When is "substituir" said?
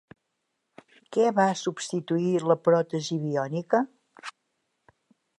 1.59-2.31